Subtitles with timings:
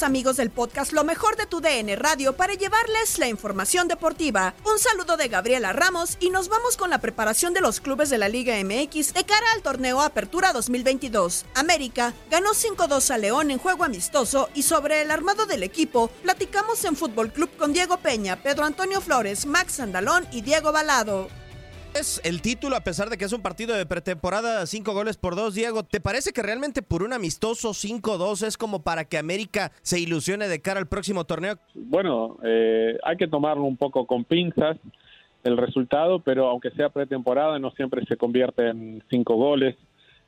[0.00, 4.54] Amigos del podcast Lo mejor de tu DN Radio para llevarles la información deportiva.
[4.64, 8.16] Un saludo de Gabriela Ramos y nos vamos con la preparación de los clubes de
[8.16, 11.44] la Liga MX de cara al torneo Apertura 2022.
[11.54, 16.82] América ganó 5-2 a León en juego amistoso y sobre el armado del equipo platicamos
[16.86, 21.41] en Fútbol Club con Diego Peña, Pedro Antonio Flores, Max Andalón y Diego Balado.
[21.94, 25.36] Es el título, a pesar de que es un partido de pretemporada, cinco goles por
[25.36, 25.82] dos, Diego.
[25.82, 30.48] ¿Te parece que realmente por un amistoso 5-2 es como para que América se ilusione
[30.48, 31.56] de cara al próximo torneo?
[31.74, 34.78] Bueno, eh, hay que tomarlo un poco con pinzas
[35.44, 39.76] el resultado, pero aunque sea pretemporada, no siempre se convierte en cinco goles,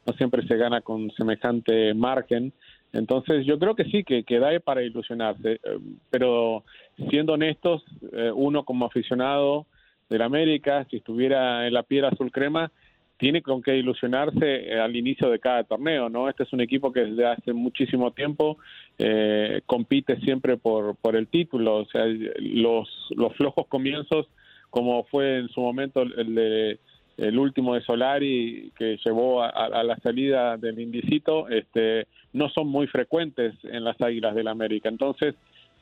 [0.07, 2.53] no siempre se gana con semejante margen.
[2.93, 5.79] Entonces yo creo que sí, que, que da para ilusionarse, eh,
[6.11, 6.63] pero
[7.09, 7.83] siendo honestos,
[8.13, 9.67] eh, uno como aficionado
[10.09, 12.71] del América, si estuviera en la piedra azul crema,
[13.17, 16.29] tiene con qué ilusionarse eh, al inicio de cada torneo, ¿no?
[16.29, 18.59] Este es un equipo que desde hace muchísimo tiempo
[18.99, 24.27] eh, compite siempre por, por el título, o sea, los, los flojos comienzos,
[24.71, 26.79] como fue en su momento el de
[27.17, 32.67] el último de Solari que llevó a, a la salida del Indicito, este, no son
[32.67, 34.89] muy frecuentes en las Águilas del América.
[34.89, 35.37] Entonces,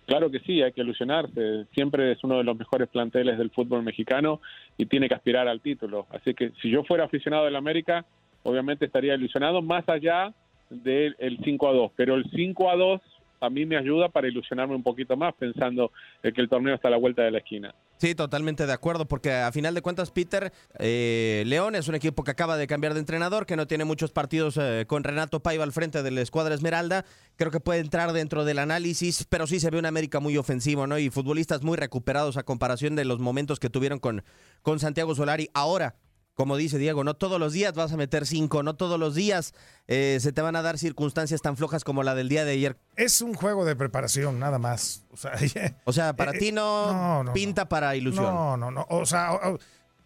[0.06, 1.66] Claro que sí, hay que ilusionarse.
[1.74, 4.40] Siempre es uno de los mejores planteles del fútbol mexicano
[4.76, 6.06] y tiene que aspirar al título.
[6.10, 8.04] Así que si yo fuera aficionado del América,
[8.42, 10.32] obviamente estaría ilusionado más allá
[10.70, 11.92] del 5 a 2.
[11.96, 13.00] Pero el 5 a 2
[13.40, 15.92] a mí me ayuda para ilusionarme un poquito más pensando
[16.22, 17.74] que el torneo está a la vuelta de la esquina.
[18.02, 22.24] Sí, totalmente de acuerdo, porque a final de cuentas, Peter, eh, León es un equipo
[22.24, 25.62] que acaba de cambiar de entrenador, que no tiene muchos partidos eh, con Renato Paiva
[25.62, 27.04] al frente de la escuadra Esmeralda.
[27.36, 30.88] Creo que puede entrar dentro del análisis, pero sí se ve un América muy ofensivo,
[30.88, 30.98] ¿no?
[30.98, 34.24] Y futbolistas muy recuperados a comparación de los momentos que tuvieron con,
[34.62, 35.48] con Santiago Solari.
[35.54, 35.94] Ahora,
[36.34, 39.52] como dice Diego, no todos los días vas a meter cinco, no todos los días
[39.86, 42.76] eh, se te van a dar circunstancias tan flojas como la del día de ayer.
[42.96, 45.04] Es un juego de preparación, nada más.
[45.10, 45.32] O sea,
[45.84, 48.24] o sea para eh, ti no, no, no, pinta para ilusión.
[48.24, 48.86] No, no, no.
[48.90, 49.58] O sea, o- o-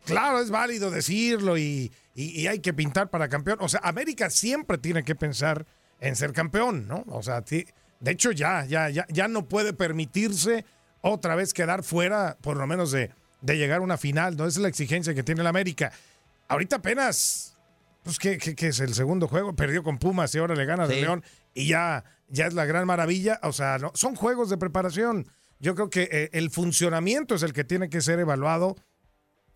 [0.05, 3.59] claro, es válido decirlo y, y- y hay que pintar para campeón.
[3.61, 5.65] O sea, América siempre tiene que pensar
[6.01, 7.05] en ser campeón, ¿no?
[7.09, 7.67] O sea, ti-
[8.01, 10.65] de hecho ya, ya, ya, ya no puede permitirse
[11.01, 13.11] otra vez quedar fuera, por lo menos de,
[13.41, 14.45] de llegar a una final, ¿no?
[14.47, 15.93] Esa es la exigencia que tiene el América.
[16.49, 17.57] Ahorita apenas,
[18.03, 19.55] pues, ¿qué, qué- qué es el segundo juego?
[19.57, 20.95] Perdió con Pumas y ahora le gana a Sí.
[21.01, 23.41] León y ya, ya es la gran maravilla.
[23.43, 25.27] O sea, no, son juegos de preparación.
[25.59, 28.77] Yo creo que eh, el funcionamiento es el que tiene que ser evaluado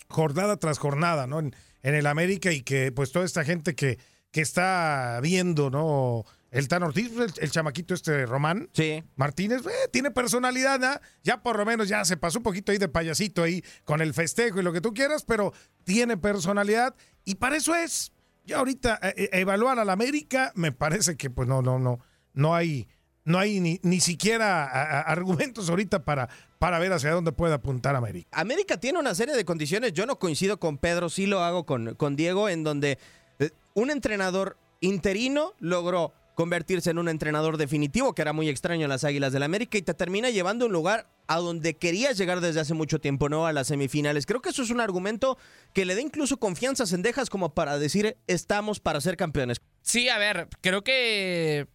[0.09, 1.39] jornada tras jornada, ¿no?
[1.41, 3.99] En, en el América y que pues toda esta gente que,
[4.33, 6.25] que está viendo, ¿no?
[6.51, 8.69] El Tan Ortiz, el, el chamaquito este Román.
[8.73, 9.03] Sí.
[9.17, 11.01] Martínez, eh, tiene personalidad, ¿ah?
[11.23, 14.15] ya por lo menos ya se pasó un poquito ahí de payasito ahí con el
[14.15, 15.53] festejo y lo que tú quieras, pero
[15.85, 16.95] tiene personalidad
[17.25, 18.13] y para eso es.
[18.47, 22.01] Ya ahorita eh, eh, evaluar al América me parece que pues no, no, no,
[22.33, 22.89] no hay,
[23.25, 27.55] no hay ni, ni siquiera a- a- argumentos ahorita para, para ver hacia dónde puede
[27.55, 28.29] apuntar América.
[28.33, 31.95] América tiene una serie de condiciones, yo no coincido con Pedro, sí lo hago con,
[31.95, 32.99] con Diego, en donde
[33.39, 38.89] eh, un entrenador interino logró convertirse en un entrenador definitivo, que era muy extraño en
[38.89, 42.41] las Águilas del América, y te termina llevando a un lugar a donde querías llegar
[42.41, 43.45] desde hace mucho tiempo, ¿no?
[43.47, 44.25] A las semifinales.
[44.25, 45.37] Creo que eso es un argumento
[45.75, 49.61] que le da incluso confianza a Cendejas como para decir, estamos para ser campeones.
[49.83, 51.69] Sí, a ver, creo que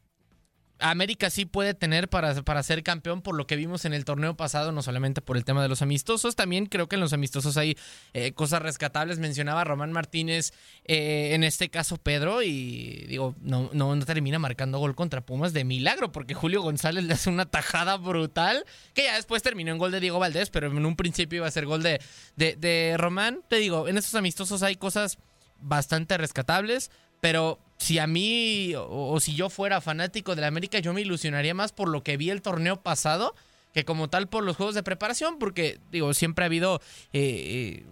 [0.79, 4.35] América sí puede tener para, para ser campeón por lo que vimos en el torneo
[4.35, 7.57] pasado, no solamente por el tema de los amistosos, también creo que en los amistosos
[7.57, 7.77] hay
[8.13, 9.19] eh, cosas rescatables.
[9.19, 10.53] Mencionaba Román Martínez,
[10.85, 15.63] eh, en este caso Pedro, y digo, no, no, termina marcando gol contra Pumas de
[15.63, 19.91] milagro, porque Julio González le hace una tajada brutal, que ya después terminó en gol
[19.91, 22.01] de Diego Valdés, pero en un principio iba a ser gol de,
[22.35, 23.41] de, de Román.
[23.47, 25.17] Te digo, en estos amistosos hay cosas
[25.59, 26.91] bastante rescatables,
[27.21, 31.53] pero si a mí o, si yo fuera fanático de la América, yo me ilusionaría
[31.53, 33.35] más por lo que vi el torneo pasado
[33.73, 36.79] que como tal por los juegos de preparación, porque digo, siempre ha habido
[37.11, 37.85] eh, eh,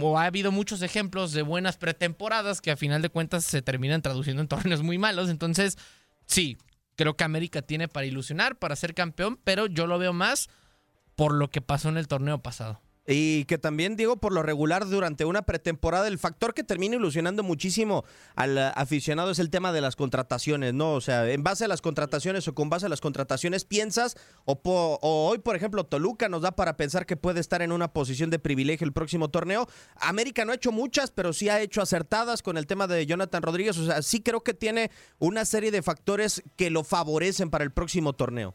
[0.00, 4.00] o ha habido muchos ejemplos de buenas pretemporadas que a final de cuentas se terminan
[4.00, 5.28] traduciendo en torneos muy malos.
[5.28, 5.76] Entonces,
[6.26, 6.56] sí,
[6.96, 10.48] creo que América tiene para ilusionar, para ser campeón, pero yo lo veo más
[11.16, 12.80] por lo que pasó en el torneo pasado.
[13.06, 17.42] Y que también, Diego, por lo regular durante una pretemporada, el factor que termina ilusionando
[17.42, 18.04] muchísimo
[18.36, 20.92] al aficionado es el tema de las contrataciones, ¿no?
[20.92, 24.60] O sea, en base a las contrataciones o con base a las contrataciones, piensas, o,
[24.64, 28.30] o hoy, por ejemplo, Toluca nos da para pensar que puede estar en una posición
[28.30, 29.68] de privilegio el próximo torneo.
[29.96, 33.42] América no ha hecho muchas, pero sí ha hecho acertadas con el tema de Jonathan
[33.42, 33.78] Rodríguez.
[33.78, 37.72] O sea, sí creo que tiene una serie de factores que lo favorecen para el
[37.72, 38.54] próximo torneo.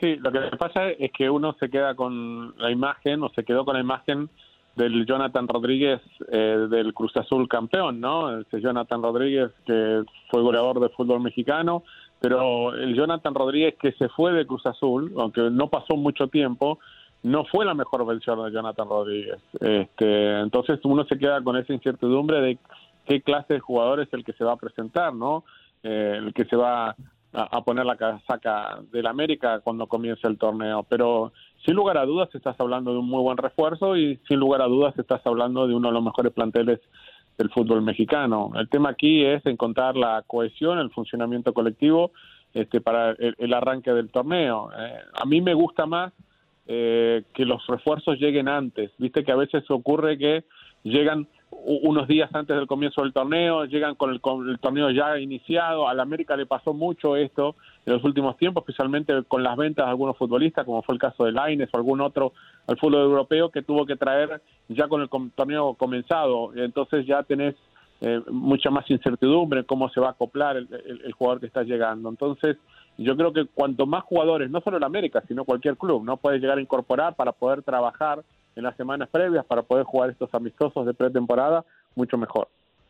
[0.00, 3.64] Sí, lo que pasa es que uno se queda con la imagen, o se quedó
[3.64, 4.30] con la imagen
[4.76, 6.00] del Jonathan Rodríguez
[6.30, 8.40] eh, del Cruz Azul campeón, ¿no?
[8.40, 11.82] Ese Jonathan Rodríguez que fue goleador de fútbol mexicano,
[12.20, 16.78] pero el Jonathan Rodríguez que se fue de Cruz Azul, aunque no pasó mucho tiempo,
[17.22, 19.38] no fue la mejor versión de Jonathan Rodríguez.
[19.60, 22.58] Este, entonces uno se queda con esa incertidumbre de
[23.06, 25.44] qué clase de jugador es el que se va a presentar, ¿no?
[25.82, 26.94] Eh, el que se va
[27.32, 30.84] a, poner la casaca del América cuando comience el torneo.
[30.88, 31.32] Pero
[31.64, 34.66] sin lugar a dudas estás hablando de un muy buen refuerzo y sin lugar a
[34.66, 36.80] dudas estás hablando de uno de los mejores planteles
[37.38, 38.50] del fútbol mexicano.
[38.56, 42.12] El tema aquí es encontrar la cohesión, el funcionamiento colectivo
[42.52, 44.70] este, para el, arranque del torneo.
[44.76, 46.12] Eh, a mí me gusta más
[46.66, 48.90] eh, que los refuerzos lleguen antes.
[48.98, 50.44] Viste que a veces ocurre que
[50.82, 55.88] llegan unos días antes del comienzo del torneo, llegan con el, el torneo ya iniciado.
[55.88, 57.56] Al América le pasó mucho esto
[57.86, 61.24] en los últimos tiempos, especialmente con las ventas de algunos futbolistas, como fue el caso
[61.24, 62.32] de Laines o algún otro
[62.66, 66.52] al fútbol europeo que tuvo que traer ya con el torneo comenzado.
[66.54, 67.56] Entonces ya tenés
[68.00, 71.62] eh, mucha más incertidumbre cómo se va a acoplar el, el- el jugador que está
[71.64, 72.08] llegando.
[72.08, 72.56] Entonces,
[72.96, 76.38] yo creo que cuanto más jugadores, no solo el América, sino cualquier club, no puede
[76.38, 78.22] llegar a incorporar para poder trabajar
[78.56, 81.64] en las semanas previas, para poder jugar estos amistosos de pretemporada,
[81.94, 82.48] mucho mejor.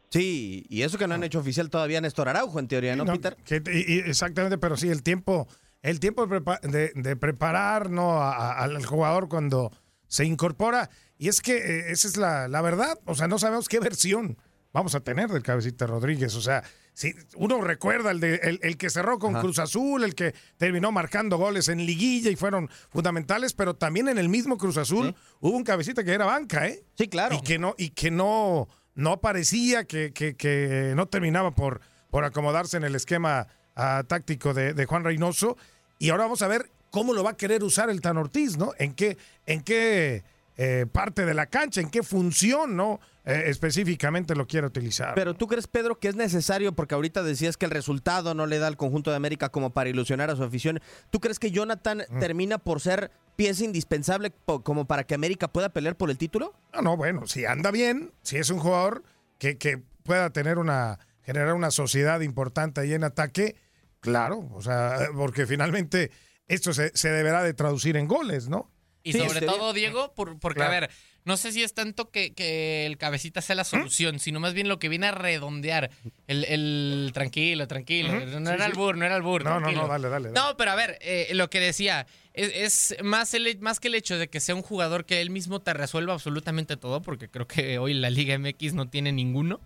[0.09, 3.13] Sí, y eso que no han hecho oficial todavía Néstor Araujo, en teoría, ¿no, No,
[3.13, 3.37] Peter?
[3.45, 5.47] que- y- y exactamente, pero sí, el tiempo,
[5.83, 8.13] el tiempo de, prepa- de- de preparar ¿no?
[8.21, 9.71] a- a- al jugador cuando
[10.09, 10.91] se incorpora.
[11.17, 12.99] Y es que eh, esa es la, la verdad.
[13.05, 14.37] O sea, no sabemos qué versión
[14.73, 16.35] vamos a tener del Cabecita Rodríguez.
[16.35, 16.65] O sea,
[17.01, 19.41] si uno recuerda el, de, el, el que cerró con Ajá.
[19.41, 24.19] Cruz Azul, el que terminó marcando goles en liguilla y fueron fundamentales, pero también en
[24.19, 26.85] el mismo Cruz Azul hubo un Cabecita que era banca, ¿eh?
[26.99, 27.37] Sí, claro.
[27.37, 31.81] Y que no, y que no, no aparecía, que, que, que no terminaba por,
[32.11, 35.57] por acomodarse en el esquema ah, táctico de, de Juan Reynoso.
[35.99, 38.73] Y ahora vamos a ver cómo lo va a querer usar el Tan Ortiz, ¿no?
[38.79, 39.17] En qué,
[39.47, 40.23] en qué
[40.63, 43.01] eh, parte de la cancha, en qué función, ¿no?
[43.25, 45.15] Eh, específicamente lo quiere utilizar.
[45.15, 48.59] Pero tú crees, Pedro, que es necesario, porque ahorita decías que el resultado no le
[48.59, 50.81] da al conjunto de América como para ilusionar a su afición.
[51.09, 55.97] ¿Tú crees que Jonathan termina por ser pieza indispensable como para que América pueda pelear
[55.97, 56.53] por el título?
[56.75, 59.03] No, no, bueno, si anda bien, si es un jugador
[59.39, 63.57] que, que pueda tener una, generar una sociedad importante ahí en ataque,
[64.01, 66.11] claro, o sea, porque finalmente
[66.49, 68.71] esto se, se deberá de traducir en goles, ¿no?
[69.03, 70.73] Y Sí, sobre sería- todo, Diego, por- porque, Claro.
[70.77, 70.91] a ver,
[71.25, 74.69] no sé si es tanto que, que el cabecita sea la solución, sino más bien
[74.69, 75.91] lo que viene a redondear.
[76.27, 78.13] El, el tranquilo, tranquilo.
[78.13, 78.71] No Sí, era sí.
[78.73, 79.45] albur, no era albur.
[79.45, 79.83] No, no, tranquilo.
[79.83, 80.41] no, dale, dale, dale.
[80.41, 83.95] No, pero a ver, eh, lo que decía, es, es más, el, más que el
[83.95, 87.47] hecho de que sea un jugador que él mismo te resuelva absolutamente todo, porque creo
[87.47, 89.61] que hoy la Liga MX no tiene ninguno.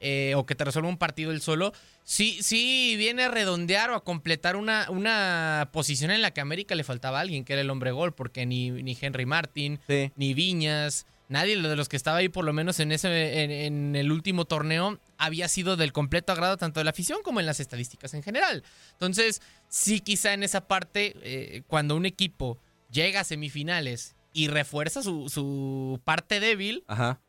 [0.00, 1.72] Eh, o que te resuelva un partido él solo,
[2.04, 6.42] sí, sí viene a redondear o a completar una, una posición en la que a
[6.42, 9.80] América le faltaba alguien, que era el hombre gol, porque ni, ni Henry Martin,
[10.16, 13.96] ni Viñas, nadie de los que estaba ahí, por lo menos en, ese, en, en,
[13.96, 17.60] el último torneo, había sido del completo agrado tanto de la afición como en las
[17.60, 18.62] estadísticas en general.
[18.92, 22.58] Entonces, sí, quizá en esa parte, eh, cuando un equipo
[22.90, 27.20] llega a semifinales y refuerza su, su parte débil, Ajá.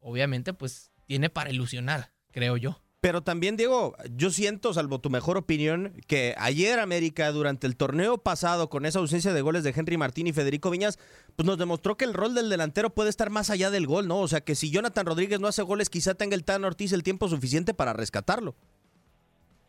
[0.00, 2.76] obviamente, pues tiene para ilusionar, creo yo.
[3.00, 8.18] Pero también, Diego, yo siento, salvo tu mejor opinión, que ayer América, durante el torneo
[8.18, 10.98] pasado, con esa ausencia de goles de Henry Martín y Federico Viñas,
[11.34, 14.18] pues nos demostró que el rol del delantero puede estar más allá del gol, ¿no?
[14.18, 17.04] O sea, que si Jonathan Rodríguez no hace goles, quizá tenga el Tan Ortiz el
[17.04, 18.54] tiempo suficiente para rescatarlo.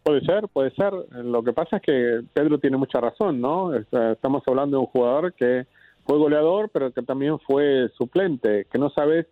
[0.03, 0.91] Puede ser, puede ser.
[1.23, 3.75] Lo que pasa es que Pedro tiene mucha razón, ¿no?
[3.75, 5.67] Estamos hablando de un jugador que
[6.05, 9.27] fue goleador, pero que también fue suplente, que no sabes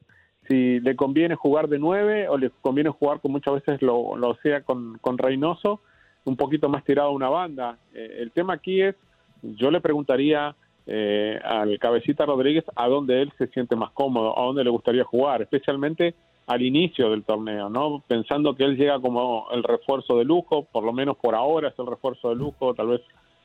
[0.47, 4.31] si le conviene jugar de nueve o le conviene jugar, como muchas veces lo, lo
[4.31, 5.81] hacía con, con Reynoso,
[6.25, 7.77] un poquito más tirado a una banda.
[7.93, 8.95] Eh, el tema aquí es,
[9.41, 14.43] yo le preguntaría eh, al cabecita Rodríguez a dónde él se siente más cómodo, a
[14.45, 16.15] dónde le gustaría jugar, especialmente
[16.47, 18.01] al inicio del torneo, ¿no?
[18.07, 21.79] Pensando que él llega como el refuerzo de lujo, por lo menos por ahora es
[21.79, 23.01] el refuerzo de lujo, tal vez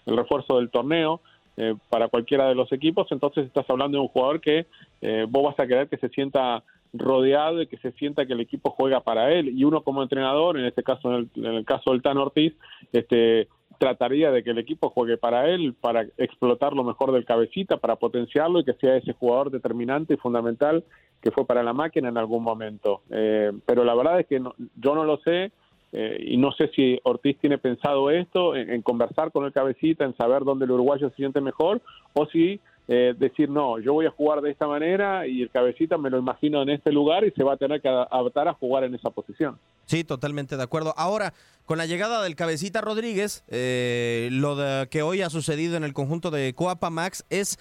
[0.06, 1.20] el refuerzo del torneo,
[1.56, 4.66] eh, para cualquiera de los equipos, entonces estás hablando de un jugador que
[5.00, 6.62] eh, vos vas a querer que se sienta
[6.92, 10.58] rodeado y que se sienta que el equipo juega para él y uno como entrenador,
[10.58, 12.54] en este caso, en el, en el caso del Tan Ortiz,
[12.92, 17.78] este, trataría de que el equipo juegue para él, para explotar lo mejor del cabecita,
[17.78, 20.84] para potenciarlo y que sea ese jugador determinante y fundamental
[21.20, 23.02] que fue para la máquina en algún momento.
[23.10, 25.52] Eh, pero la verdad es que yo no lo sé
[25.92, 30.04] eh, y no sé si Ortiz tiene pensado esto, en, en, conversar con el cabecita,
[30.04, 31.82] en saber dónde el uruguayo se siente mejor,
[32.14, 32.60] o si
[32.94, 36.18] eh, decir, no, yo voy a jugar de esta manera y el cabecita me lo
[36.18, 39.08] imagino en este lugar y se va a tener que adaptar a jugar en esa
[39.08, 39.58] posición.
[39.86, 40.92] Sí, totalmente de acuerdo.
[40.98, 41.32] Ahora,
[41.64, 45.94] con la llegada del cabecita Rodríguez, eh, lo de que hoy ha sucedido en el
[45.94, 47.58] conjunto de Coapa Max es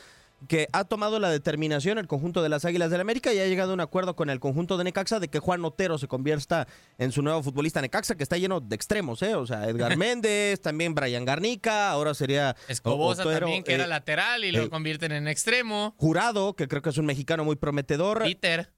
[0.48, 3.72] que ha tomado la determinación el conjunto de las Águilas del América y ha llegado
[3.72, 6.68] a un acuerdo con el conjunto de Necaxa de que Juan Otero se convierta
[6.98, 9.36] en su nuevo futbolista Necaxa, que está lleno de extremos, ¿eh?
[9.36, 13.88] O sea, Edgar Méndez, también Brian Garnica, ahora sería Escobosa Otero, también, que eh, era
[13.88, 15.96] lateral y eh, lo convierten en extremo.
[15.98, 18.24] Jurado, que creo que es un mexicano muy prometedor.
[18.24, 18.72] Peter.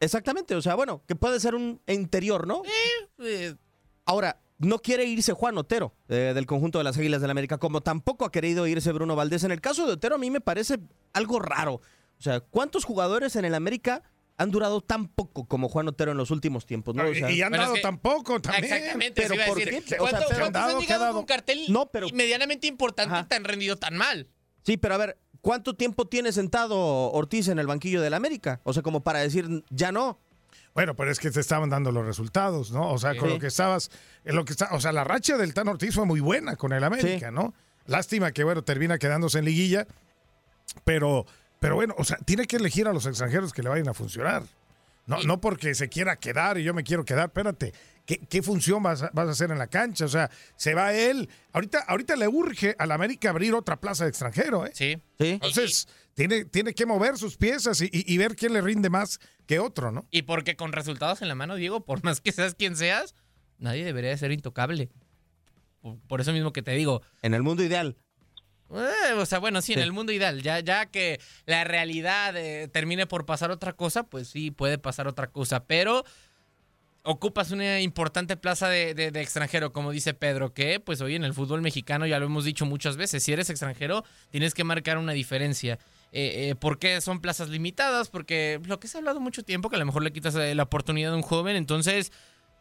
[0.00, 2.62] Exactamente, o sea, bueno, que puede ser un interior, ¿no?
[3.18, 3.54] Eh,
[4.06, 7.58] ahora, no quiere irse Juan Otero eh, del conjunto de las Águilas del la América,
[7.58, 9.42] como tampoco ha querido irse Bruno Valdés.
[9.44, 10.78] En el caso de Otero, a mí me parece
[11.12, 11.74] algo raro.
[11.74, 14.02] O sea, ¿cuántos jugadores en el América
[14.36, 16.94] han durado tan poco como Juan Otero en los últimos tiempos?
[16.94, 17.08] ¿no?
[17.08, 18.64] O sea, y han dado es que, tan poco también.
[18.64, 19.64] Exactamente, pero ¿por qué?
[19.64, 21.14] Decir, ¿Cuánto, o sea, ¿Cuántos han dado, han llegado dado?
[21.14, 24.28] con un cartel no, pero, medianamente importante y te han rendido tan mal?
[24.62, 28.60] Sí, pero a ver, ¿cuánto tiempo tiene sentado Ortiz en el banquillo del América?
[28.64, 30.20] O sea, como para decir, ya no.
[30.74, 32.90] Bueno, pero es que te estaban dando los resultados, ¿no?
[32.92, 33.34] O sea, con Sí.
[33.34, 33.90] lo que estabas,
[34.24, 36.72] en lo que está, o sea, la racha del Tan Ortiz fue muy buena con
[36.72, 37.34] el América, Sí.
[37.34, 37.54] ¿no?
[37.86, 39.86] Lástima que, bueno, termina quedándose en liguilla,
[40.84, 41.26] pero,
[41.58, 44.44] pero bueno, o sea, tiene que elegir a los extranjeros que le vayan a funcionar.
[45.06, 47.72] No, no porque se quiera quedar y yo me quiero quedar, espérate,
[48.18, 50.04] ¿qué, qué función vas a, vas a hacer en la cancha?
[50.04, 51.28] O sea, se va él.
[51.52, 54.72] Ahorita, ahorita le urge al América abrir otra plaza de extranjero, ¿eh?
[54.74, 54.96] Sí.
[55.20, 55.28] Sí.
[55.30, 59.20] Entonces, tiene, tiene que mover sus piezas y, y- y ver quién le rinde más
[59.46, 60.06] que otro, ¿no?
[60.10, 63.14] Y porque con resultados en la mano, Diego, por más que seas quien seas,
[63.58, 64.90] nadie debería de ser intocable.
[65.80, 67.96] Por, por eso mismo que te digo, En el mundo ideal.
[68.72, 70.42] Eh, o sea, bueno, sí, en el mundo ideal.
[70.42, 75.08] Ya, ya que la realidad eh, termine por pasar otra cosa, pues sí, puede pasar
[75.08, 75.64] otra cosa.
[75.64, 76.04] Pero
[77.02, 81.24] ocupas una importante plaza de, de- de extranjero, como dice Pedro, que pues hoy en
[81.24, 84.98] el fútbol mexicano, ya lo hemos dicho muchas veces, si eres extranjero, tienes que marcar
[84.98, 85.78] una diferencia.
[86.12, 88.08] Eh, eh, ¿Por qué son plazas limitadas?
[88.08, 90.62] Porque lo que se ha hablado mucho tiempo, que a lo mejor le quitas la
[90.62, 92.12] oportunidad a un joven, entonces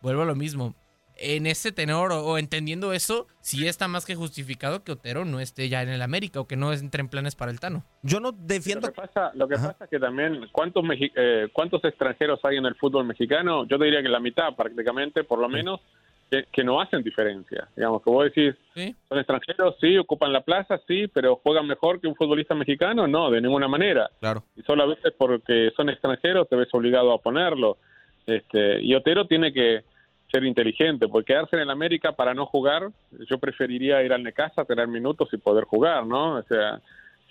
[0.01, 0.75] vuelvo a lo mismo.
[1.21, 5.39] En ese tenor o, o entendiendo eso, sí está más que justificado que Otero no
[5.39, 7.83] esté ya en el América o que no entre en planes para el Tano.
[8.03, 8.87] Yo no Lo defiendo.
[8.87, 9.71] que pasa, lo que Ajá.
[9.73, 13.65] pasa es que también, ¿cuántos, mexi- eh, ¿cuántos extranjeros hay en el fútbol mexicano?
[13.67, 15.79] Yo te diría que la mitad prácticamente, por lo menos,
[16.31, 17.67] que, que no hacen diferencia.
[17.75, 18.95] Digamos, que vos decís, ¿sí?
[19.09, 23.31] son extranjeros, sí, ocupan la plaza, sí, pero juegan mejor que un futbolista mexicano, no,
[23.31, 24.09] de ninguna manera.
[24.19, 24.43] Claro.
[24.55, 27.77] Y solo a veces porque son extranjeros te ves obligado a ponerlo.
[28.27, 29.83] Este, y Otero tiene que
[30.31, 32.89] ser inteligente, porque quedarse en el América para no jugar,
[33.29, 36.37] yo preferiría ir al Necaxa, tener minutos y poder jugar, ¿no?
[36.37, 36.79] O sea,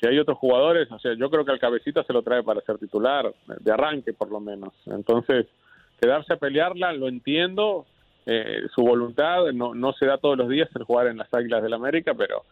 [0.00, 2.60] si hay otros jugadores, o sea, yo creo que al cabecita se lo trae para
[2.62, 4.72] ser titular, de arranque por lo menos.
[4.86, 5.46] Entonces,
[6.00, 7.86] quedarse a pelearla, lo entiendo,
[8.26, 11.62] eh, su voluntad no, no se da todos los días el jugar en las Águilas
[11.62, 12.44] del América, pero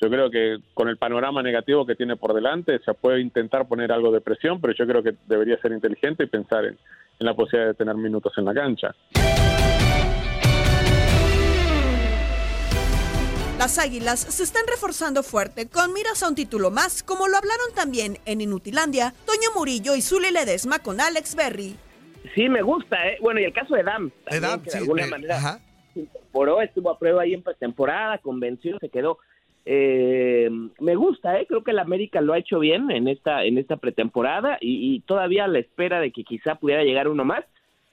[0.00, 3.92] yo creo que con el panorama negativo que tiene por delante se puede intentar poner
[3.92, 6.78] algo de presión, pero yo creo que debería ser inteligente y pensar en,
[7.18, 8.94] en la posibilidad de tener minutos en la cancha.
[13.60, 17.74] Las Águilas se están reforzando fuerte con miras a un título más, como lo hablaron
[17.74, 21.76] también en Inutilandia Toño Murillo y Zuli Ledesma con Alex Berry.
[22.34, 23.18] Sí, me gusta, ¿eh?
[23.20, 25.60] Bueno, y el caso de Dam, también, Dam, que sí, de alguna eh, manera ajá.
[25.92, 29.18] se incorporó, estuvo a prueba ahí en pretemporada, convenció, se quedó.
[29.66, 30.48] Eh,
[30.78, 31.44] me gusta, ¿eh?
[31.46, 35.00] Creo que el América lo ha hecho bien en esta en esta pretemporada y, y
[35.00, 37.44] todavía a la espera de que quizá pudiera llegar uno más.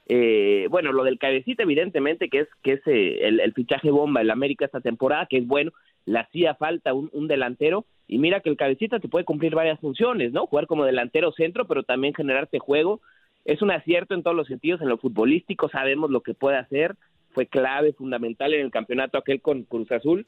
[0.10, 4.32] Eh, bueno, lo del cabecita, evidentemente, que es que es eh, el, fichaje bomba del
[4.32, 5.72] América esta temporada, que es bueno,
[6.06, 7.86] le hacía falta un, un delantero.
[8.08, 10.48] Y mira que el cabecita te puede cumplir varias funciones, ¿no?
[10.48, 13.02] Jugar como delantero centro, pero también generarte juego.
[13.44, 16.96] Es un acierto en todos los sentidos, en lo futbolístico sabemos lo que puede hacer.
[17.32, 20.26] Fue clave, fundamental en el campeonato aquel con Cruz Azul.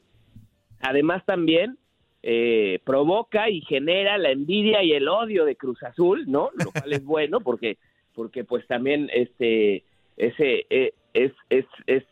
[0.80, 1.78] Además también
[2.22, 6.50] eh, provoca y genera la envidia y el odio de Cruz Azul, ¿no?
[6.54, 7.78] Lo cual es bueno porque
[8.20, 9.82] porque pues también este
[10.18, 12.04] ese eh, es es es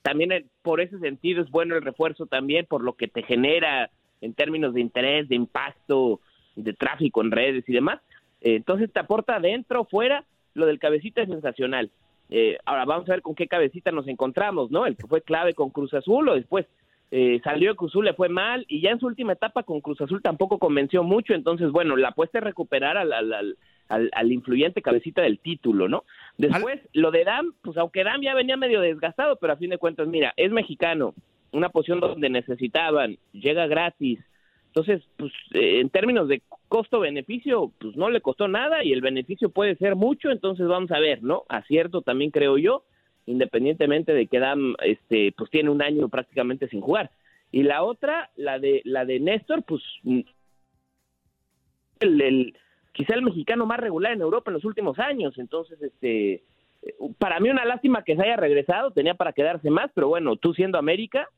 [0.00, 3.90] también por ese sentido es bueno el refuerzo también por lo que te genera
[4.22, 6.20] en términos de interés, de impacto,
[6.56, 8.00] de tráfico en redes y demás.
[8.40, 11.90] Entonces te aporta adentro, fuera, lo del cabecita es sensacional.
[12.30, 14.86] Eh, ahora vamos a ver con qué cabecita nos encontramos, ¿no?
[14.86, 16.64] El que fue clave con Cruz Azul o después
[17.10, 19.82] eh, salió de Cruz Azul, le fue mal y ya en su última etapa con
[19.82, 23.58] Cruz Azul tampoco convenció mucho, entonces bueno, la apuesta es recuperar al, al, al,
[23.88, 26.04] al- al influyente cabecita del título, ¿no?
[26.36, 29.78] Después, lo de Dam, pues aunque Dam ya venía medio desgastado, pero a fin de
[29.78, 31.14] cuentas, mira, es mexicano,
[31.52, 34.18] una posición donde necesitaban, llega gratis,
[34.66, 39.48] entonces, pues eh, en términos de costo-beneficio, pues no le costó nada y el beneficio
[39.48, 41.44] puede ser mucho, entonces vamos a ver, ¿no?
[41.48, 42.84] Acierto también creo yo,
[43.26, 47.10] independientemente de que Dam, este, pues tiene un año prácticamente sin jugar.
[47.50, 50.20] Y la otra, la de la de Néstor, pues mm,
[52.00, 52.56] el, el-
[52.92, 56.42] quizá el mexicano más regular en Europa en los últimos años, entonces este
[57.18, 60.54] para mí una lástima que se haya regresado, tenía para quedarse más, pero bueno, tú
[60.54, 61.28] siendo América,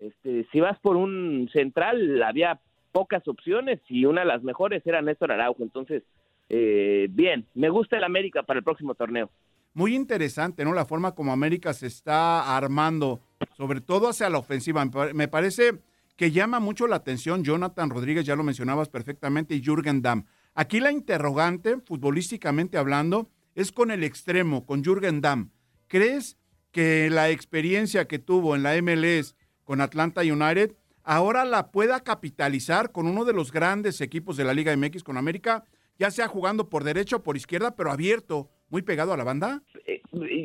[0.00, 2.60] este si vas por un central había
[2.92, 6.02] pocas opciones y una de las mejores era Néstor Araujo, entonces
[6.48, 9.30] eh, bien, me gusta el América para el próximo torneo.
[9.74, 10.72] Muy interesante, ¿no?
[10.72, 13.20] La forma como América se está armando,
[13.56, 14.84] sobre todo hacia la ofensiva.
[15.14, 15.78] Me parece
[16.16, 20.24] que llama mucho la atención Jonathan Rodríguez, ya lo mencionabas perfectamente, y Jürgen Damm.
[20.60, 25.52] Aquí la interrogante, futbolísticamente hablando, es con el extremo, con Jürgen Damm.
[25.86, 26.36] ¿Crees
[26.72, 30.72] que la experiencia que tuvo en la MLS con Atlanta United
[31.04, 35.16] ahora la pueda capitalizar con uno de los grandes equipos de la Liga MX con
[35.16, 35.62] América,
[35.96, 39.62] ya sea jugando por derecha o por izquierda, pero abierto, muy pegado a la banda?
[39.86, 40.02] Eh,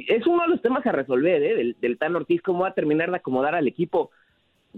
[0.10, 1.56] es uno de los temas a resolver ¿eh?
[1.56, 4.12] del, del Tan Ortiz, cómo va a terminar de acomodar al equipo.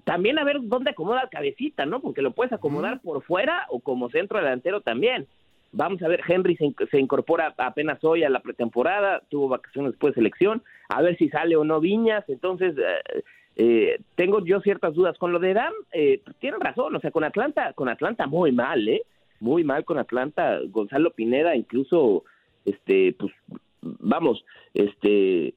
[0.03, 2.01] También a ver dónde acomoda al cabecita, ¿no?
[2.01, 5.25] Porque lo puedes acomodar por fuera o como centro delantero también.
[5.71, 9.91] Vamos a ver, Henry se, inc- se incorpora apenas hoy a la pretemporada, tuvo vacaciones
[9.93, 12.23] después de selección, a ver si sale o no Viñas.
[12.29, 13.21] Entonces, eh,
[13.57, 15.17] eh, tengo yo ciertas dudas.
[15.17, 18.87] Con lo de Dam, eh, tienen razón, o sea, con Atlanta, con Atlanta muy mal,
[18.87, 19.03] ¿eh?
[19.39, 20.59] Muy mal con Atlanta.
[20.69, 22.23] Gonzalo Pineda incluso,
[22.65, 23.33] este, pues,
[23.81, 25.53] vamos, este,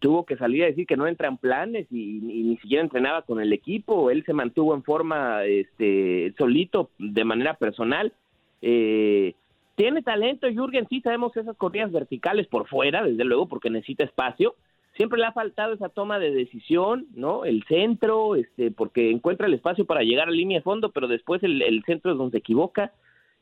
[0.00, 3.40] tuvo que salir a decir que no entran planes y, y ni siquiera entrenaba con
[3.40, 4.10] el equipo.
[4.10, 8.12] Él se mantuvo en forma, este, solito, de manera personal.
[8.62, 9.34] Eh,
[9.76, 14.54] tiene talento, Jürgen, sí sabemos esas corridas verticales por fuera, desde luego, porque necesita espacio.
[14.96, 17.44] Siempre le ha faltado esa toma de decisión, ¿no?
[17.44, 21.42] El centro, este, porque encuentra el espacio para llegar a línea de fondo, pero después
[21.42, 22.92] el, el centro es donde se equivoca.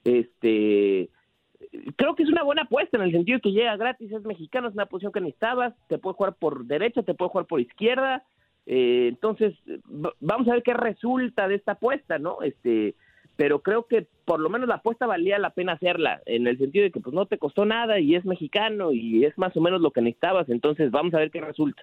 [0.05, 1.09] Este,
[1.99, 4.75] creo que es una buena apuesta en el sentido que llega gratis, es mexicano, es
[4.75, 8.23] una posición que necesitabas, te puede jugar por derecha, te puede jugar por izquierda,
[8.67, 9.55] eh, entonces
[10.21, 12.41] vamos a ver qué resulta de esta apuesta, ¿no?
[12.43, 12.95] Este,
[13.35, 16.85] pero creo que por lo menos la apuesta valía la pena hacerla, en el sentido
[16.85, 19.81] de que pues no te costó nada y es mexicano y es más o menos
[19.81, 21.83] lo que necesitabas, entonces vamos a ver qué resulta.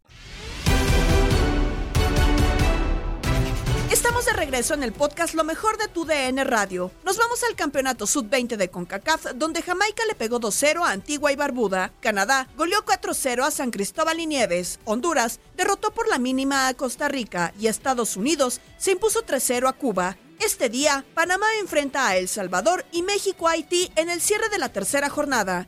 [3.91, 6.91] Estamos de regreso en el podcast Lo mejor de tu DN Radio.
[7.03, 11.35] Nos vamos al campeonato sub-20 de CONCACAF, donde Jamaica le pegó 2-0 a Antigua y
[11.35, 11.91] Barbuda.
[11.99, 14.79] Canadá goleó 4-0 a San Cristóbal y Nieves.
[14.85, 19.73] Honduras derrotó por la mínima a Costa Rica y Estados Unidos se impuso 3-0 a
[19.73, 20.17] Cuba.
[20.39, 24.57] Este día, Panamá enfrenta a El Salvador y México a Haití en el cierre de
[24.57, 25.67] la tercera jornada.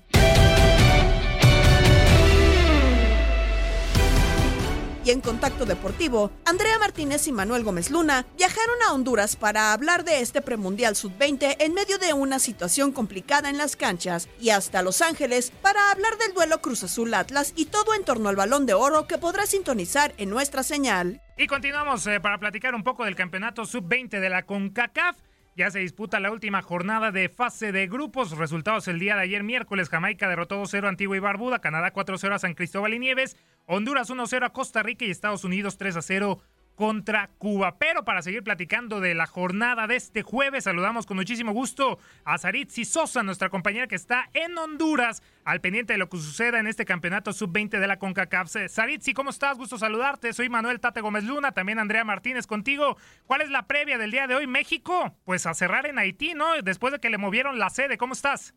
[5.05, 10.03] Y en Contacto Deportivo, Andrea Martínez y Manuel Gómez Luna viajaron a Honduras para hablar
[10.03, 14.83] de este premundial sub-20 en medio de una situación complicada en las canchas y hasta
[14.83, 18.65] Los Ángeles para hablar del duelo Cruz Azul Atlas y todo en torno al balón
[18.65, 21.21] de oro que podrá sintonizar en nuestra señal.
[21.37, 25.17] Y continuamos eh, para platicar un poco del campeonato sub-20 de la CONCACAF.
[25.55, 28.35] Ya se disputa la última jornada de fase de grupos.
[28.35, 29.87] Resultados el día de ayer miércoles.
[29.87, 31.59] Jamaica derrotó 2-0 a Antigua y Barbuda.
[31.59, 33.37] Canadá 4-0 a San Cristóbal y Nieves.
[33.67, 36.39] Honduras 1-0 a Costa Rica y Estados Unidos 3-0
[36.75, 37.77] contra Cuba.
[37.77, 42.37] Pero para seguir platicando de la jornada de este jueves, saludamos con muchísimo gusto a
[42.37, 46.67] Saritzi Sosa, nuestra compañera que está en Honduras, al pendiente de lo que suceda en
[46.67, 48.49] este campeonato sub-20 de la CONCACAF.
[48.67, 49.57] Saritzi, ¿cómo estás?
[49.57, 50.33] Gusto saludarte.
[50.33, 52.97] Soy Manuel Tate Gómez Luna, también Andrea Martínez contigo.
[53.25, 54.47] ¿Cuál es la previa del día de hoy?
[54.47, 56.61] México, pues a cerrar en Haití, ¿no?
[56.61, 57.97] Después de que le movieron la sede.
[57.97, 58.53] ¿Cómo estás?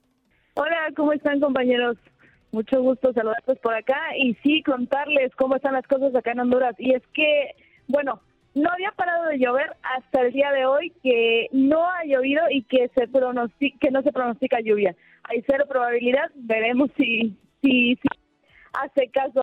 [0.55, 1.96] Hola, ¿cómo están compañeros?
[2.52, 6.74] Mucho gusto saludarlos por acá y sí contarles cómo están las cosas acá en Honduras.
[6.79, 7.55] Y es que,
[7.88, 8.20] bueno,
[8.55, 12.62] no había parado de llover hasta el día de hoy, que no ha llovido y
[12.62, 13.09] que se
[13.81, 14.94] que no se pronostica lluvia.
[15.25, 18.09] Hay cero probabilidad, veremos si, si, si
[18.72, 19.42] hace caso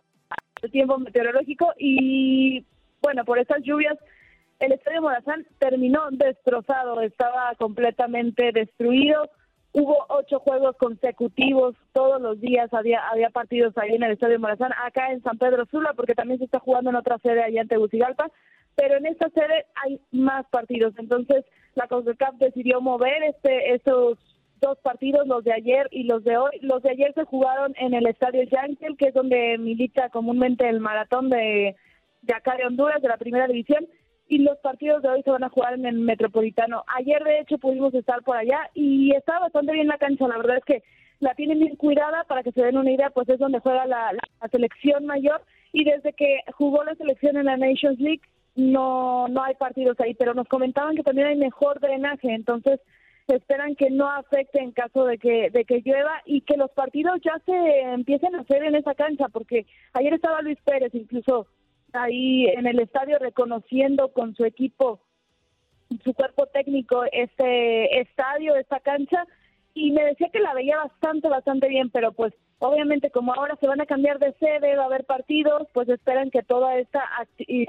[0.62, 2.64] al tiempo meteorológico y
[3.02, 3.96] bueno, por estas lluvias
[4.60, 9.28] el estadio Morazán terminó destrozado, estaba completamente destruido
[9.76, 14.70] Hubo ocho juegos consecutivos, todos los días había, había partidos ahí en el Estadio Morazán,
[14.84, 17.66] acá en San Pedro Sula, porque también se está jugando en otra sede allá en
[17.66, 18.30] Tegucigalpa,
[18.76, 20.94] pero en esta sede hay más partidos.
[20.96, 24.16] Entonces, la CONCACAF decidió mover este esos
[24.60, 26.56] dos partidos, los de ayer y los de hoy.
[26.60, 30.78] Los de ayer se jugaron en el Estadio Yankel, que es donde milita comúnmente el
[30.78, 31.74] maratón de,
[32.22, 33.88] de acá de Honduras, de la primera división
[34.28, 36.84] y los partidos de hoy se van a jugar en el Metropolitano.
[36.96, 40.26] Ayer, de hecho, pudimos estar por allá y está bastante bien la cancha.
[40.28, 40.82] La verdad es que
[41.20, 42.24] la tienen bien cuidada.
[42.24, 44.12] Para que se den una idea, pues es donde juega la,
[44.50, 45.42] selección mayor.
[45.72, 48.22] Y desde que jugó la selección en la Nations League
[48.56, 52.80] no no hay partidos ahí, pero nos comentaban que también hay mejor drenaje, entonces
[53.26, 57.20] esperan que no afecte en caso de que de que llueva y que los partidos
[57.24, 61.48] ya se empiecen a hacer en esa cancha, porque ayer estaba Luis Pérez incluso
[61.94, 65.00] ahí en el estadio reconociendo con su equipo,
[66.02, 69.26] su cuerpo técnico, este estadio, esta cancha,
[69.74, 73.66] y me decía que la veía bastante, bastante bien, pero pues obviamente como ahora se
[73.66, 77.02] van a cambiar de sede, va a haber partidos, pues esperan que toda esta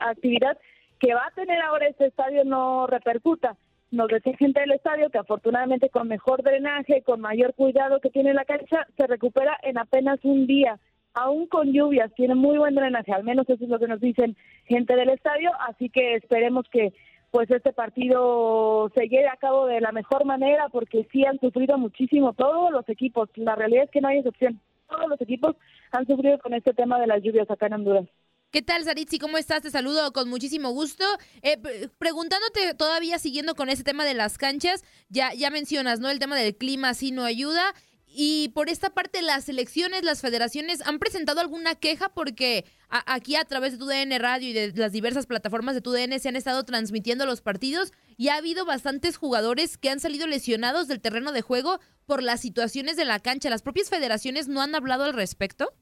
[0.02, 0.58] actividad
[1.00, 3.58] que va a tener ahora este estadio no repercuta.
[3.92, 8.34] Nos decía gente del estadio que afortunadamente con mejor drenaje, con mayor cuidado que tiene
[8.34, 10.80] la cancha, se recupera en apenas un día
[11.15, 14.36] aún con lluvias, tiene muy buen drenaje, al menos eso es lo que nos dicen
[14.65, 16.93] gente del estadio, así que esperemos que
[17.32, 21.78] pues este partido se lleve a cabo de la mejor manera porque sí han sufrido
[21.78, 25.56] muchísimo todos los equipos, la realidad es que no hay excepción, todos los equipos
[25.91, 28.06] han sufrido con este tema de las lluvias acá en Honduras.
[28.51, 29.19] ¿Qué tal, Saritzi?
[29.19, 29.63] ¿Cómo estás?
[29.63, 31.04] Te saludo con muchísimo gusto.
[31.41, 31.58] Eh,
[31.97, 36.10] preguntándote todavía, siguiendo con ese tema de las canchas, ya, ya mencionas, ¿no?
[36.10, 37.73] El tema del clima sí no ayuda.
[38.17, 43.43] Y por esta parte, las elecciones, las federaciones han presentado alguna queja porque aquí a
[43.43, 47.25] través de TUDN Radio y de las diversas plataformas de TUDN se han estado transmitiendo
[47.25, 51.80] los partidos y ha habido bastantes jugadores que han salido lesionados del terreno de juego
[52.06, 53.49] por las situaciones de la cancha.
[53.49, 55.73] ¿Las propias federaciones no han hablado al respecto?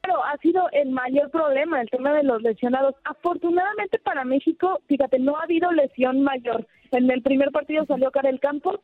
[0.00, 2.96] Claro, ha sido el mayor problema el tema de los lesionados.
[3.04, 6.66] Afortunadamente para México, fíjate, no ha habido lesión mayor.
[6.90, 8.80] En el primer partido salió Karel Campos,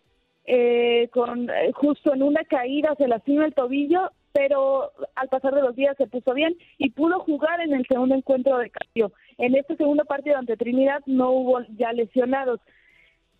[0.50, 5.60] eh, con eh, justo en una caída se lastima el tobillo, pero al pasar de
[5.60, 9.12] los días se puso bien y pudo jugar en el segundo encuentro de cambio.
[9.36, 12.60] En este segundo partido ante Trinidad no hubo ya lesionados.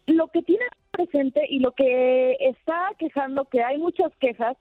[0.06, 4.58] Lo que tiene presente y lo que está quejando, que hay muchas quejas,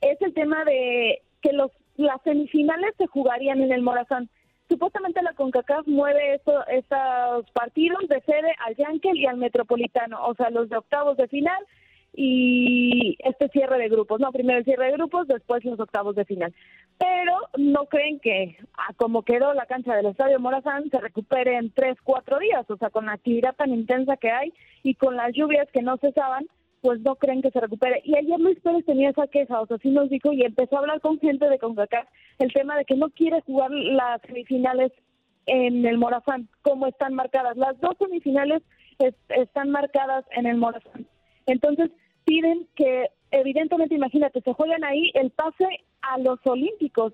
[0.00, 4.30] es el tema de que los las semifinales se jugarían en el Morazán
[4.70, 10.34] supuestamente la CONCACAF mueve esto, estos partidos de sede al Yankel y al Metropolitano, o
[10.34, 11.62] sea, los de octavos de final
[12.14, 16.24] y este cierre de grupos, no, primero el cierre de grupos, después los octavos de
[16.24, 16.54] final.
[16.98, 18.56] Pero no creen que,
[18.96, 22.90] como quedó la cancha del Estadio Morazán, se recupere en tres, cuatro días, o sea,
[22.90, 24.52] con la actividad tan intensa que hay
[24.82, 26.46] y con las lluvias que no cesaban,
[26.80, 28.00] pues no creen que se recupere.
[28.04, 30.80] Y ayer Luis Pérez tenía esa queja, o sea, sí nos dijo y empezó a
[30.80, 32.06] hablar con gente de CONCACAF
[32.38, 34.92] el tema de que no quiere jugar las semifinales
[35.46, 37.56] en el Morazán, como están marcadas.
[37.56, 38.62] Las dos semifinales
[38.98, 41.06] es- están marcadas en el Morazán.
[41.46, 41.90] Entonces
[42.24, 45.66] piden que, evidentemente, imagínate, se juegan ahí el pase
[46.02, 47.12] a los Olímpicos.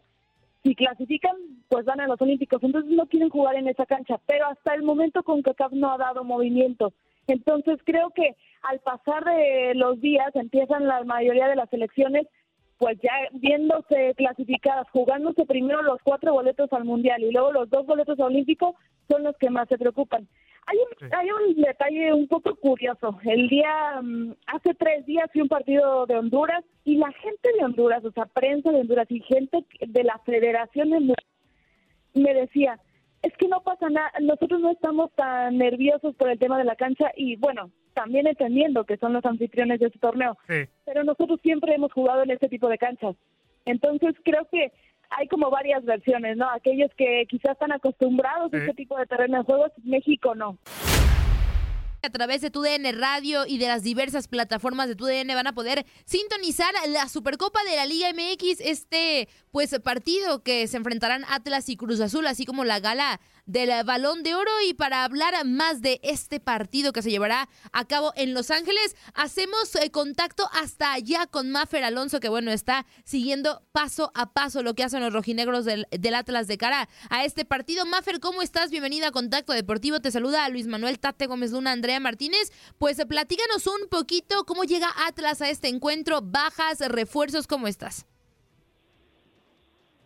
[0.62, 1.36] Si clasifican,
[1.68, 2.62] pues van a los Olímpicos.
[2.62, 4.20] Entonces no quieren jugar en esa cancha.
[4.26, 6.92] Pero hasta el momento con CACAF no ha dado movimiento.
[7.26, 12.26] Entonces creo que al pasar de los días empiezan la mayoría de las elecciones
[12.78, 17.86] pues ya viéndose clasificadas, jugándose primero los cuatro boletos al Mundial y luego los dos
[17.86, 18.74] boletos olímpicos
[19.08, 20.28] son los que más se preocupan.
[20.66, 23.18] Hay un, hay un detalle un poco curioso.
[23.24, 27.64] El día, mm, hace tres días fui un partido de Honduras y la gente de
[27.64, 31.26] Honduras, o sea, prensa de Honduras y gente de la Federación de Honduras
[32.16, 32.78] me decía,
[33.26, 36.76] es que no pasa nada, nosotros no estamos tan nerviosos por el tema de la
[36.76, 40.38] cancha y bueno, también entendiendo que son los anfitriones de este torneo,
[40.84, 43.16] pero nosotros siempre hemos jugado en este tipo de canchas.
[43.64, 44.70] Entonces creo que
[45.10, 46.48] hay como varias versiones, ¿no?
[46.50, 50.58] Aquellos que quizás están acostumbrados a este tipo de terreno de juegos, México no.
[52.06, 55.84] A través de TUDN Radio y de las diversas plataformas de TUDN van a poder
[56.04, 61.76] sintonizar la Supercopa de la Liga MX, este pues partido que se enfrentarán Atlas y
[61.76, 64.50] Cruz Azul, así como la gala del Balón de Oro.
[64.68, 68.96] Y para hablar más de este partido que se llevará a cabo en Los Ángeles,
[69.14, 74.62] hacemos eh, contacto hasta allá con Maffer Alonso, que bueno, está siguiendo paso a paso
[74.62, 77.84] lo que hacen los rojinegros del, Atlas de cara a este partido.
[77.84, 78.70] Maffer, ¿cómo estás?
[78.70, 80.00] Bienvenida a Contacto Deportivo.
[80.00, 82.52] Te saluda a Luis Manuel Tate Gómez Luna, Andrea Martínez.
[82.78, 88.06] Pues platícanos un poquito cómo llega Atlas a este encuentro, bajas, refuerzos, ¿cómo estás?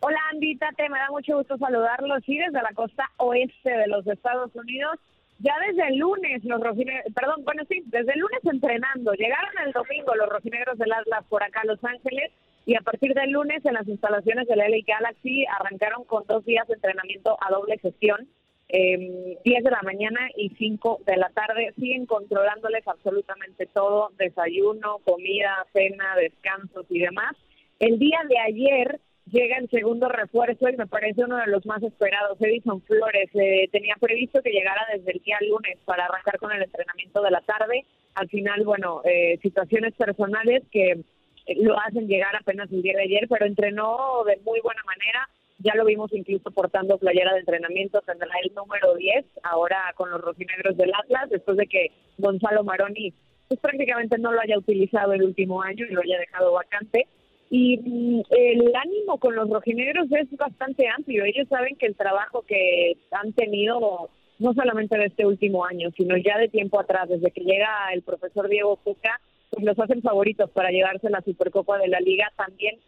[0.02, 2.22] Hola Andy, Tate, me da mucho gusto saludarlos.
[2.24, 4.98] Sí, desde la costa oeste de los Estados Unidos.
[5.40, 9.12] Ya desde el lunes los rojinegros, perdón, bueno sí, desde el lunes entrenando.
[9.12, 12.32] Llegaron el domingo los rojinegros del Atlas por acá a Los Ángeles
[12.64, 16.46] y a partir del lunes en las instalaciones de la LA Galaxy arrancaron con dos
[16.46, 18.26] días de entrenamiento a doble sesión.
[18.70, 21.74] Eh, 10 de la mañana y 5 de la tarde.
[21.78, 27.36] Siguen controlándoles absolutamente todo, desayuno, comida, cena, descansos y demás.
[27.80, 31.82] El día de ayer llega el segundo refuerzo y me parece uno de los más
[31.82, 33.30] esperados, Edison Flores.
[33.34, 37.30] Eh, tenía previsto que llegara desde el día lunes para arrancar con el entrenamiento de
[37.30, 37.84] la tarde.
[38.14, 43.02] Al final, bueno, eh, situaciones personales que eh, lo hacen llegar apenas el día de
[43.02, 45.28] ayer, pero entrenó de muy buena manera.
[45.58, 50.20] Ya lo vimos incluso portando playera de entrenamiento, tendrá el número 10 ahora con los
[50.20, 53.12] rojinegros del Atlas, después de que Gonzalo Maroni
[53.46, 57.08] pues prácticamente no lo haya utilizado el último año y lo haya dejado vacante.
[57.50, 61.24] Y mm, el ánimo con los rojinegros es bastante amplio.
[61.24, 64.08] Ellos saben que el trabajo que han tenido,
[64.38, 68.02] no solamente de este último año, sino ya de tiempo atrás, desde que llega el
[68.02, 72.78] profesor Diego Cuca, pues los hacen favoritos para llevarse la Supercopa de la Liga también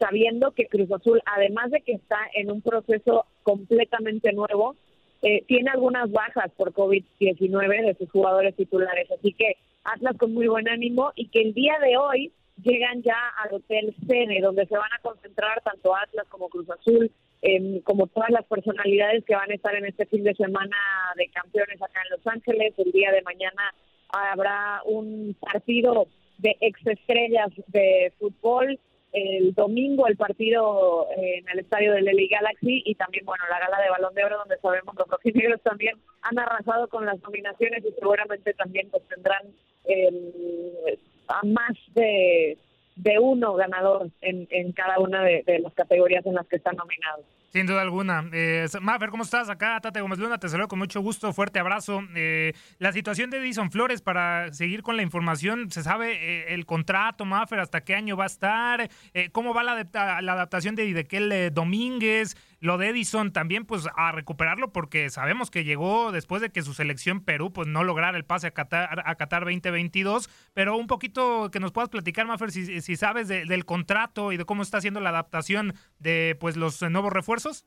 [0.00, 4.74] sabiendo que Cruz Azul, además de que está en un proceso completamente nuevo,
[5.22, 9.10] eh, tiene algunas bajas por COVID-19 de sus jugadores titulares.
[9.10, 13.18] Así que Atlas con muy buen ánimo y que el día de hoy llegan ya
[13.42, 17.10] al Hotel Cene, donde se van a concentrar tanto Atlas como Cruz Azul,
[17.42, 20.76] em, como todas las personalidades que van a estar en este fin de semana
[21.16, 22.74] de campeones acá en Los Ángeles.
[22.78, 23.74] El día de mañana
[24.08, 26.06] habrá un partido
[26.38, 28.78] de exestrellas de fútbol.
[29.12, 33.82] El domingo el partido en el estadio del LA Galaxy y también, bueno, la gala
[33.82, 37.84] de Balón de Oro donde sabemos que los rojinegros también han arrasado con las nominaciones
[37.84, 39.42] y seguramente también pues tendrán
[39.86, 40.96] eh,
[41.30, 42.58] a más de,
[42.96, 46.76] de uno ganador en, en cada una de, de las categorías en las que están
[46.76, 47.24] nominados.
[47.52, 48.30] Sin duda alguna.
[48.32, 49.50] Eh, Mafer, ¿cómo estás?
[49.50, 52.00] Acá, Tate Gómez Luna, te saludo con mucho gusto, fuerte abrazo.
[52.14, 56.64] Eh, la situación de Edison Flores, para seguir con la información, ¿se sabe eh, el
[56.64, 58.88] contrato, Mafer, hasta qué año va a estar?
[59.14, 59.84] Eh, ¿Cómo va la,
[60.20, 62.36] la adaptación de Idequel Domínguez?
[62.62, 66.74] Lo de Edison también, pues, a recuperarlo, porque sabemos que llegó después de que su
[66.74, 71.50] selección Perú, pues, no lograra el pase a Qatar, a Qatar 2022, pero un poquito
[71.50, 74.76] que nos puedas platicar, Mafer, si, si sabes de- del contrato y de cómo está
[74.76, 77.64] haciendo la adaptación de, pues, los eh, nuevos refuerzos.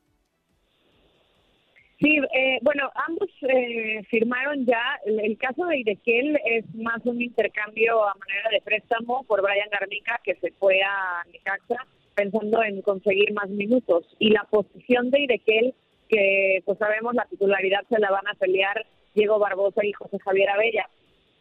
[1.98, 4.98] Sí, eh, bueno, ambos eh, firmaron ya.
[5.06, 9.68] El, el caso de Idequel es más un intercambio a manera de préstamo por Brian
[9.70, 14.04] Garnica, que se fue a Necaxa pensando en conseguir más minutos.
[14.18, 15.74] Y la posición de Idequel,
[16.08, 20.50] que pues sabemos la titularidad se la van a pelear Diego Barbosa y José Javier
[20.50, 20.88] Abella.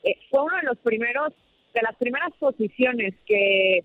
[0.04, 1.34] Eh, fue uno de los primeros,
[1.74, 3.84] de las primeras posiciones que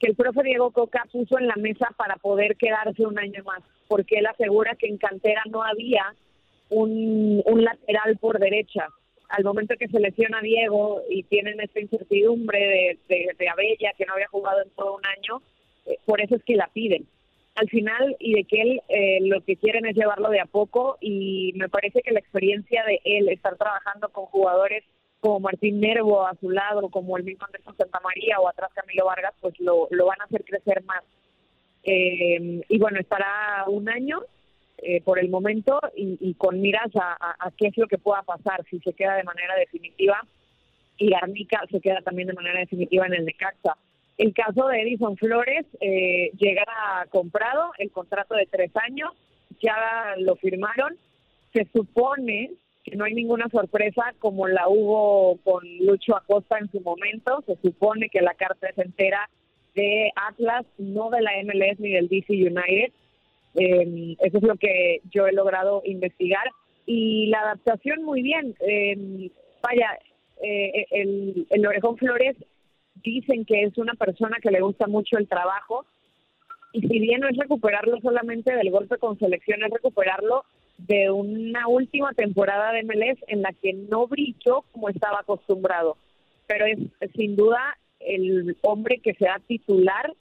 [0.00, 3.62] que el profe Diego Coca puso en la mesa para poder quedarse un año más,
[3.88, 6.14] porque él asegura que en cantera no había
[6.70, 8.88] un, un lateral por derecha.
[9.28, 14.04] Al momento que se lesiona Diego y tienen esta incertidumbre de, de, de Abella, que
[14.06, 15.42] no había jugado en todo un año,
[16.06, 17.06] por eso es que la piden.
[17.54, 20.98] al final y de que él eh, lo que quieren es llevarlo de a poco
[21.00, 24.84] y me parece que la experiencia de él estar trabajando con jugadores
[25.20, 29.06] como Martín Nervo a su lado, como el mismo Anderson Santa María o atrás Camilo
[29.06, 31.02] Vargas, pues lo, lo van a hacer crecer más.
[31.82, 34.20] Eh, y bueno, estará un año
[34.78, 38.64] eh, por el momento y, y con miras a, qué es lo que pueda pasar,
[38.68, 40.20] si se queda de manera definitiva
[40.98, 43.78] y Garnica se queda también de manera definitiva en el Necaxa.
[44.16, 46.64] El caso de Edison Flores eh, llega
[47.10, 49.10] comprado, el contrato de tres años,
[49.60, 49.76] ya
[50.18, 50.96] lo firmaron.
[51.52, 52.52] Se supone
[52.84, 57.42] que no hay ninguna sorpresa como la hubo con Lucho Acosta en su momento.
[57.46, 59.28] Se supone que la carta es entera
[59.74, 62.92] de Atlas, no de la MLS ni del DC United.
[63.56, 66.46] Eh, eso es lo que yo he logrado investigar.
[66.86, 68.54] Y la adaptación muy bien.
[68.60, 69.30] Eh,
[69.62, 69.98] vaya,
[70.42, 72.36] eh, el, el Orejón Flores
[73.04, 75.86] dicen que es una persona que le gusta mucho el trabajo
[76.72, 80.44] y si bien no es recuperarlo solamente del golpe con selección, es recuperarlo
[80.78, 85.96] de una última temporada de MLS en la que no brilló como estaba acostumbrado.
[86.48, 86.78] Pero es,
[87.14, 90.12] sin duda el hombre que será titular,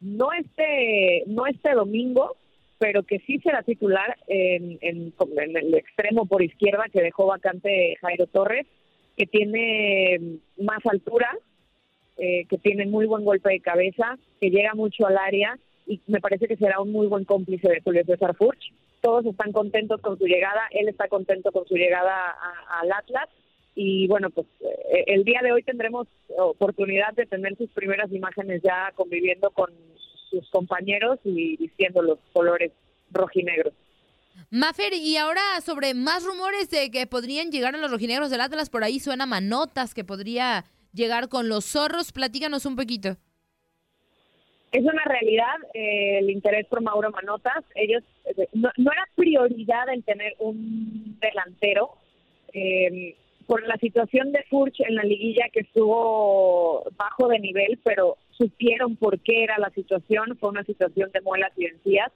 [0.00, 2.36] no este, no este domingo,
[2.78, 5.14] pero que sí será titular en, en
[5.56, 8.66] el extremo por izquierda que dejó vacante Jairo Torres,
[9.16, 11.30] que tiene más altura,
[12.18, 16.20] eh, que tiene muy buen golpe de cabeza, que llega mucho al área y me
[16.20, 18.72] parece que será un muy buen cómplice de Julio César Furch.
[19.00, 22.36] Todos están contentos con su llegada, él está contento con su llegada
[22.80, 23.28] al Atlas
[23.74, 26.06] y bueno, pues eh, el día de hoy tendremos
[26.38, 29.70] oportunidad de tener sus primeras imágenes ya conviviendo con
[30.30, 32.72] sus compañeros y vistiendo los colores
[33.10, 33.74] rojinegros.
[34.50, 38.70] Mafer, y ahora sobre más rumores de que podrían llegar a los rojinegros del Atlas,
[38.70, 42.12] por ahí suena manotas que podría llegar con los zorros.
[42.12, 43.16] Platícanos un poquito.
[44.72, 47.64] Es una realidad eh, el interés por Mauro Manotas.
[47.74, 51.90] Ellos eh, no, no era prioridad el tener un delantero
[52.54, 58.16] eh, por la situación de Furch en la liguilla que estuvo bajo de nivel, pero
[58.30, 60.38] supieron por qué era la situación.
[60.38, 62.10] Fue una situación de muelas y encías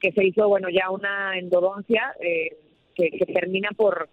[0.00, 2.56] que se hizo, bueno, ya una endodoncia eh,
[2.94, 4.08] que, que termina por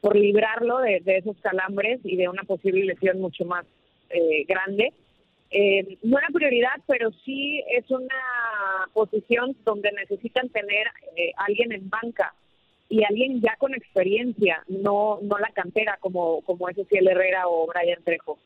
[0.00, 3.64] por librarlo de, de esos calambres y de una posible lesión mucho más
[4.10, 4.92] eh, grande.
[5.50, 8.14] Eh, no era prioridad, pero sí es una
[8.92, 12.34] posición donde necesitan tener eh, alguien en banca
[12.90, 17.66] y alguien ya con experiencia, no no la cantera como como es Ociel Herrera o
[17.66, 18.38] Brian Trejo.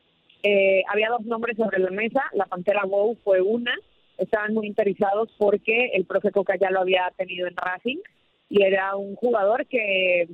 [0.42, 3.74] Eh, había dos nombres sobre la mesa, la Pantera Bow fue una,
[4.18, 7.98] estaban muy interesados porque el profe Coca ya lo había tenido en Racing
[8.48, 10.26] y era un jugador que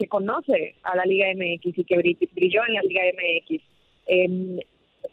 [0.00, 3.62] que conoce a la Liga MX y que bri- brilló en la Liga MX.
[4.06, 4.66] Eh,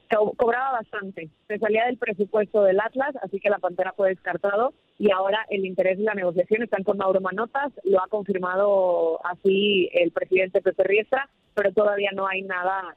[0.09, 4.73] co- cobraba bastante, se salía del presupuesto del Atlas, así que la Pantera fue descartado
[4.97, 9.89] y ahora el interés y la negociación están con Mauro Manotas, lo ha confirmado así
[9.93, 12.95] el presidente Pepe Riestra, pero todavía no hay nada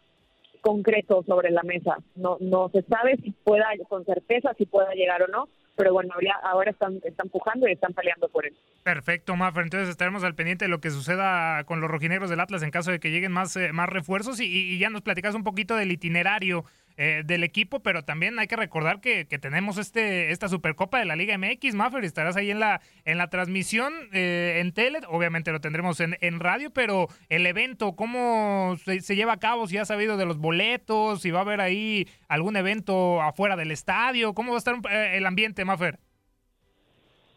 [0.60, 1.96] concreto sobre la mesa.
[2.16, 5.48] No no se sabe si pueda con certeza si pueda llegar o no,
[5.80, 6.12] pero bueno,
[6.42, 8.54] ahora, están están pujando y están peleando por él.
[8.82, 9.62] Perfecto, Maffer.
[9.62, 12.90] Entonces estaremos al pendiente de lo que suceda con los rojinegros del Atlas en caso
[12.90, 15.90] de que lleguen más, eh, más refuerzos y, y ya nos platicas un poquito del
[15.90, 16.66] itinerario
[17.02, 21.16] eh, del equipo, pero también hay que recordar que, tenemos este esta Supercopa de la
[21.16, 22.04] Liga MX, Maffer.
[22.04, 26.40] Estarás ahí en la en la transmisión eh, en tele, obviamente lo tendremos en, en
[26.40, 29.66] radio, pero el evento, ¿cómo se, lleva a cabo?
[29.66, 33.70] Si has sabido de los boletos, si va a haber ahí algún evento afuera del
[33.70, 35.98] estadio, ¿cómo va a estar eh, el ambiente, Maffer?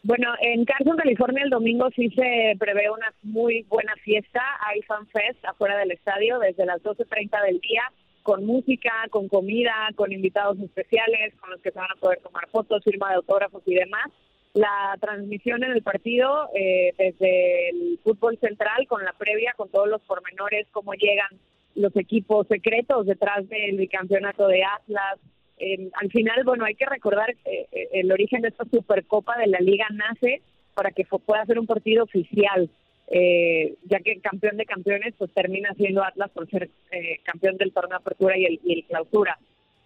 [0.03, 4.41] Bueno, en Carson, California, el domingo sí se prevé una muy buena fiesta.
[4.67, 7.83] Hay Fan Fest afuera del estadio desde las 12.30 del día,
[8.23, 12.47] con música, con comida, con invitados especiales, con los que se van a poder tomar
[12.49, 14.07] fotos, firma de autógrafos y demás.
[14.53, 19.87] La transmisión en el partido eh, desde el fútbol central, con la previa, con todos
[19.87, 21.39] los pormenores, cómo llegan
[21.75, 25.19] los equipos secretos detrás del bicampeonato de Atlas,
[25.57, 29.47] eh, al final, bueno, hay que recordar eh, eh, el origen de esta Supercopa de
[29.47, 30.41] la Liga nace
[30.73, 32.69] para que pueda ser un partido oficial,
[33.07, 37.73] eh, ya que campeón de campeones pues termina siendo Atlas por ser eh, campeón del
[37.73, 39.37] torneo Apertura y el, Clausura.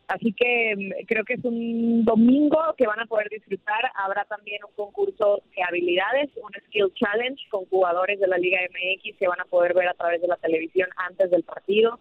[0.07, 3.91] Así que mm, creo que es un domingo que van a poder disfrutar.
[3.95, 9.17] Habrá también un concurso de habilidades, un Skill Challenge con jugadores de la Liga MX
[9.17, 11.99] que van a poder ver a través de la televisión antes del partido.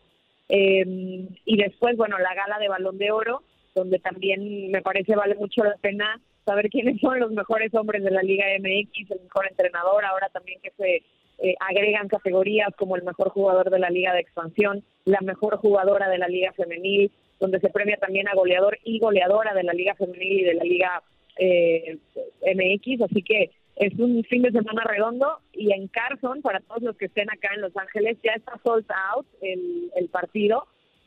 [0.48, 3.42] Eh, y después, bueno, la gala de Balón de Oro,
[3.74, 8.10] donde también me parece vale mucho la pena saber quiénes son los mejores hombres de
[8.10, 11.02] la Liga MX, el mejor entrenador, ahora también que se
[11.38, 16.08] eh, agregan categorías como el mejor jugador de la Liga de Expansión, la mejor jugadora
[16.08, 19.94] de la Liga Femenil, donde se premia también a goleador y goleadora de la Liga
[19.96, 21.02] Femenil y de la Liga
[21.38, 21.98] eh,
[22.42, 26.96] MX, así que es un fin de semana redondo y en Carson, para todos los
[26.96, 30.66] que estén acá en Los Ángeles, ya está sold out el, el partido,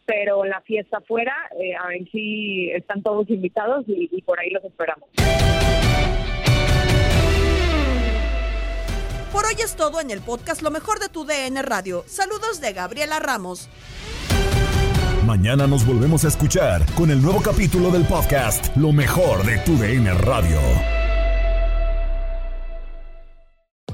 [0.09, 4.49] pero la fiesta afuera, eh, a ver si están todos invitados y, y por ahí
[4.49, 5.07] los esperamos.
[9.31, 12.03] Por hoy es todo en el podcast Lo mejor de tu DN Radio.
[12.07, 13.69] Saludos de Gabriela Ramos.
[15.27, 19.77] Mañana nos volvemos a escuchar con el nuevo capítulo del podcast Lo mejor de tu
[19.77, 20.98] DN Radio.